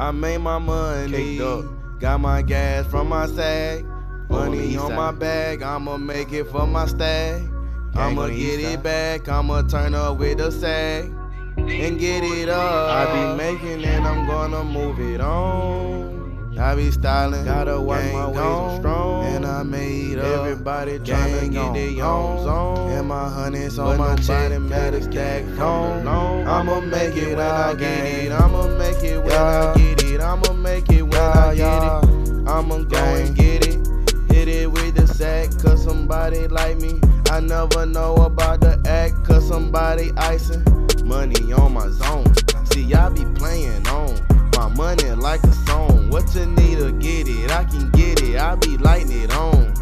I 0.00 0.12
made 0.12 0.38
my 0.38 0.56
money. 0.56 1.36
Got 1.98 2.20
my 2.22 2.40
gas 2.40 2.86
from 2.86 3.10
my 3.10 3.26
sack. 3.26 3.84
Money 4.30 4.68
east 4.68 4.78
on 4.78 4.94
my 4.94 5.12
bag, 5.12 5.60
I'ma 5.62 5.98
make 5.98 6.32
it 6.32 6.44
for 6.44 6.66
my 6.66 6.86
stag. 6.86 7.42
I'ma 7.94 8.28
get 8.28 8.60
it 8.60 8.82
back, 8.82 9.28
I'ma 9.28 9.60
turn 9.68 9.94
up 9.94 10.16
with 10.16 10.38
the 10.38 10.50
sag 10.50 11.12
and 11.58 11.98
get 11.98 12.24
it 12.24 12.48
up. 12.48 12.90
I 12.90 13.04
be 13.12 13.36
making 13.36 13.82
it, 13.82 14.00
I'm 14.00 14.26
gonna 14.26 14.64
move 14.64 14.98
it 15.00 15.20
on. 15.20 15.69
I 16.60 16.74
be 16.74 16.90
styling, 16.90 17.44
Gotta 17.46 17.70
gang 17.72 18.12
my 18.12 18.26
ways, 18.26 18.36
I'm 18.36 18.78
strong. 18.80 19.24
and 19.24 19.46
I 19.46 19.62
made 19.62 20.18
up. 20.18 20.46
Everybody 20.46 20.98
tryna 20.98 21.50
get 21.50 21.58
on, 21.58 21.72
their 21.72 22.04
on, 22.04 22.38
own 22.38 22.44
zone. 22.44 22.90
and 22.90 23.08
my 23.08 23.28
honey's 23.30 23.78
on 23.78 23.96
my 23.96 24.10
nobody 24.10 24.26
check, 24.26 24.60
made 24.60 24.68
got 24.68 24.94
a 24.94 24.96
a 24.98 25.02
stack 25.02 25.12
stack 25.12 25.44
from 25.44 25.56
from 25.56 26.04
the 26.04 26.04
the 26.04 26.10
loan. 26.10 26.46
I'ma 26.46 26.80
make 26.80 27.16
it 27.16 27.36
when 27.36 27.40
I 27.46 27.74
get 27.74 28.04
it. 28.04 28.32
I'ma 28.32 28.66
make 28.76 29.02
it 29.02 29.18
when 29.22 29.32
I 29.32 29.74
get 29.74 30.04
it. 30.04 30.20
I'ma 30.20 30.52
make 30.52 30.90
it 30.90 31.02
when 31.02 31.14
I 31.14 31.54
get 31.54 31.82
it. 31.82 32.48
I'ma 32.48 32.78
go 32.82 32.96
and 32.98 33.34
get 33.34 33.66
it. 33.66 33.88
Hit 34.30 34.48
it 34.48 34.70
with 34.70 34.94
the 34.96 35.06
sack, 35.06 35.48
cause 35.62 35.82
somebody 35.82 36.46
like 36.46 36.76
me. 36.78 37.00
I 37.30 37.40
never 37.40 37.86
know 37.86 38.14
about 38.16 38.60
the 38.60 38.78
act, 38.86 39.24
cause 39.24 39.48
somebody 39.48 40.12
icing. 40.18 40.62
Money 41.06 41.52
on 41.54 41.72
my 41.72 41.88
zone. 41.88 42.26
See, 42.66 42.92
I 42.92 43.08
be 43.08 43.24
playing 43.34 43.86
on 43.88 44.14
my 44.56 44.68
money 44.68 45.10
like 45.12 45.42
a 45.44 45.52
to 46.32 46.92
get 46.92 47.28
it, 47.28 47.50
I 47.50 47.64
can 47.64 47.90
get 47.90 48.22
it. 48.22 48.38
I 48.38 48.54
be 48.54 48.76
lighting 48.76 49.22
it 49.22 49.34
on. 49.34 49.74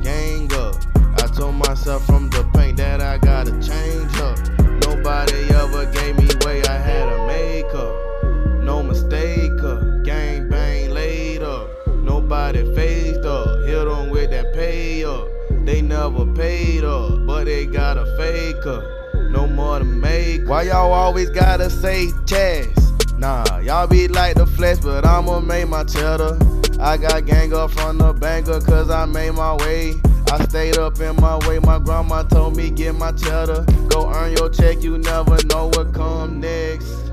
Gang 0.00 0.50
up. 0.54 0.74
I 0.96 1.26
told 1.26 1.56
myself 1.56 2.06
from 2.06 2.30
the 2.30 2.42
paint 2.54 2.78
that 2.78 3.02
I 3.02 3.18
gotta 3.18 3.52
change 3.60 4.16
up. 4.16 4.38
Nobody 4.86 5.36
ever 5.54 5.84
gave 5.92 6.16
me 6.16 6.28
way, 6.46 6.62
I 6.62 6.78
had 6.78 7.08
a 7.08 7.26
make 7.26 7.72
up. 7.74 8.64
No 8.64 8.82
mistake 8.82 9.62
up. 9.62 10.04
Gang 10.04 10.48
bang 10.48 10.90
laid 10.90 11.42
up. 11.42 11.68
Nobody 11.86 12.64
phased 12.74 13.26
up. 13.26 13.66
Hit 13.66 13.84
them 13.84 14.10
with 14.10 14.30
that 14.30 14.54
pay 14.54 15.04
up. 15.04 15.28
They 15.66 15.82
never 15.82 16.24
paid 16.34 16.84
up, 16.84 17.26
but 17.26 17.44
they 17.44 17.66
got 17.66 17.98
a 17.98 18.06
faker. 18.16 19.30
No 19.30 19.46
more 19.46 19.78
to 19.78 19.84
make. 19.84 20.48
Why 20.48 20.62
y'all 20.62 20.92
always 20.92 21.28
gotta 21.28 21.68
say 21.68 22.10
chest? 22.26 22.87
Nah, 23.18 23.58
y'all 23.58 23.88
be 23.88 24.06
like 24.06 24.36
the 24.36 24.46
flex, 24.46 24.78
but 24.78 25.04
I'ma 25.04 25.40
make 25.40 25.68
my 25.68 25.82
cheddar. 25.82 26.38
I 26.78 26.96
got 26.96 27.26
gang 27.26 27.52
up 27.52 27.72
from 27.72 27.98
the 27.98 28.12
banker, 28.12 28.60
cause 28.60 28.90
I 28.90 29.06
made 29.06 29.32
my 29.32 29.56
way. 29.56 30.00
I 30.30 30.44
stayed 30.44 30.78
up 30.78 31.00
in 31.00 31.16
my 31.16 31.36
way, 31.48 31.58
my 31.58 31.80
grandma 31.80 32.22
told 32.22 32.56
me 32.56 32.70
get 32.70 32.94
my 32.94 33.10
cheddar. 33.10 33.66
Go 33.88 34.08
earn 34.08 34.36
your 34.36 34.48
check, 34.48 34.84
you 34.84 34.98
never 34.98 35.36
know 35.46 35.66
what 35.66 35.92
come 35.92 36.38
next. 36.38 37.10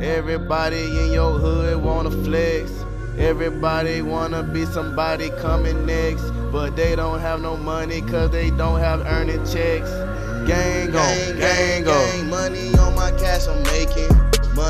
Everybody 0.00 0.84
in 0.84 1.12
your 1.12 1.32
hood 1.32 1.82
wanna 1.82 2.10
flex. 2.10 2.70
Everybody 3.18 4.00
wanna 4.00 4.44
be 4.44 4.64
somebody 4.66 5.30
coming 5.40 5.84
next. 5.86 6.22
But 6.52 6.76
they 6.76 6.94
don't 6.94 7.18
have 7.18 7.40
no 7.40 7.56
money 7.56 8.00
cause 8.02 8.30
they 8.30 8.50
don't 8.50 8.78
have 8.78 9.00
earning 9.00 9.44
checks. 9.44 9.90
Gang 10.46 10.94
on, 10.94 11.38
gang 11.38 11.51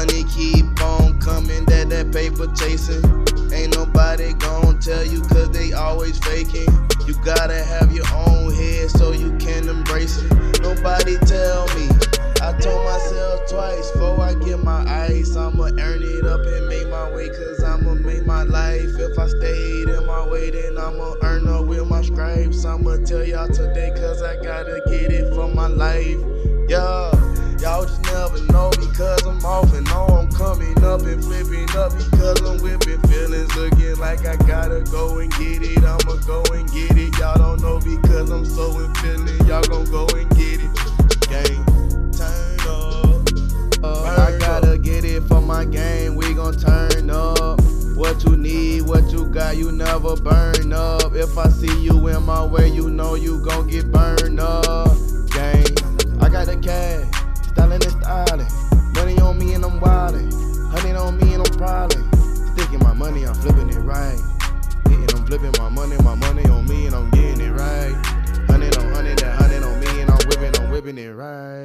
Money 0.03 0.25
keep 0.25 0.65
on 0.83 1.17
coming, 1.21 1.65
that 1.67 1.89
that 1.91 2.11
paper 2.11 2.51
chasing. 2.59 3.05
Ain't 3.55 3.77
nobody 3.77 4.33
gon' 4.33 4.81
tell 4.81 5.05
you 5.05 5.23
cause 5.23 5.49
they 5.53 5.73
always 5.75 6.19
faking. 6.19 6.67
You 7.07 7.15
gotta 7.25 7.63
have 7.63 7.93
your 7.93 8.07
own 8.27 8.53
head 8.53 8.91
so 8.91 9.13
you 9.13 9.31
can 9.39 9.69
embrace 9.69 10.21
it. 10.21 10.61
Nobody 10.61 11.19
tell 11.19 11.69
me. 11.77 11.87
I 12.43 12.51
told 12.59 12.85
myself 12.85 13.49
twice 13.49 13.93
before 13.93 14.21
I 14.21 14.35
get 14.35 14.59
my 14.65 14.83
ice. 15.07 15.37
I'ma 15.37 15.71
earn 15.79 16.03
it 16.03 16.27
up 16.27 16.41
and 16.47 16.67
make 16.67 16.89
my 16.89 17.09
way, 17.15 17.29
cause 17.29 17.63
I'ma 17.63 17.95
make 17.95 18.27
my 18.27 18.43
life. 18.43 18.99
If 18.99 19.17
I 19.17 19.29
stayed 19.29 19.89
in 19.89 20.05
my 20.05 20.27
way, 20.27 20.51
then 20.51 20.79
I'ma 20.79 21.15
earn 21.23 21.47
up 21.47 21.67
with 21.67 21.87
my 21.89 22.03
stripes. 22.03 22.65
I'ma 22.65 22.97
tell 23.07 23.23
y'all 23.23 23.47
today, 23.47 23.93
cause 23.95 24.21
I 24.21 24.35
gotta 24.43 24.83
get 24.87 25.13
it 25.13 25.33
for 25.33 25.47
my 25.47 25.69
life. 25.69 26.19
Yeah, 26.69 27.13
y'all 27.63 27.85
just 27.85 28.03
never 28.03 28.43
know 28.53 28.71
because 28.71 29.25
I'm 29.25 29.45
off 29.45 29.73
and 29.73 29.89
on. 29.91 30.27
I'm 30.27 30.33
coming 30.33 30.77
up 30.83 31.03
and 31.03 31.23
flipping 31.23 31.71
up 31.77 31.93
because 31.97 32.41
I'm 32.43 32.61
whipping 32.61 33.01
feelings. 33.03 33.55
Looking 33.55 33.97
like 33.99 34.27
I 34.27 34.37
gotta 34.37 34.83
go 34.91 35.19
and 35.19 35.31
get 35.33 35.63
it. 35.63 35.79
I'ma 35.79 36.17
go 36.27 36.43
and 36.53 36.71
get 36.73 36.99
it. 36.99 37.17
Y'all 37.19 37.39
don't 37.39 37.63
know 37.63 37.79
because 37.79 38.31
I'm 38.31 38.45
so 38.45 38.81
in 38.81 38.93
feeling. 38.97 39.47
Y'all 39.47 39.63
gon' 39.63 39.85
go 39.91 40.07
and 40.09 40.29
get 40.31 40.61
it. 40.61 40.71
Gang, 41.31 42.11
turn 42.11 42.59
up. 42.69 43.29
I 43.85 44.37
gotta 44.39 44.77
get 44.77 45.05
it 45.05 45.23
for 45.23 45.41
my 45.41 45.65
game. 45.65 46.17
We 46.17 46.35
gon' 46.35 46.59
turn 46.59 47.11
up. 47.11 47.61
What 47.95 48.25
you 48.25 48.37
need, 48.37 48.83
what 48.83 49.13
you 49.13 49.27
got, 49.27 49.57
you 49.57 49.71
never 49.71 50.17
burn 50.17 50.73
up. 50.73 51.15
If 51.15 51.39
I 51.39 51.49
see 51.49 51.81
you 51.81 52.09
in 52.09 52.25
my 52.25 52.45
way, 52.45 52.69
you 52.69 52.91
know 52.91 53.15
you 53.15 53.39
gon' 53.45 53.69
get 53.69 53.93
burned 53.93 54.41
up. 54.41 54.92
Hitting, 65.43 65.61
my 65.61 65.69
money, 65.69 65.97
my 66.05 66.15
money 66.15 66.45
on 66.49 66.67
me 66.67 66.87
and 66.87 66.95
I'm 66.95 67.11
getting 67.11 67.41
it 67.41 67.51
right. 67.51 67.95
Hundred 68.49 68.77
on 68.79 68.93
hundred, 68.93 69.19
that 69.19 69.35
hundred 69.41 69.65
on 69.65 69.81
me 69.81 70.01
and 70.01 70.11
I'm 70.11 70.19
whipping, 70.29 70.57
I'm 70.61 70.71
whipping 70.71 70.99
it 70.99 71.15
right. 71.15 71.62